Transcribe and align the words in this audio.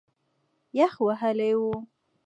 یخ 0.79 0.93
وهلی 1.07 1.49
و. 1.61 1.63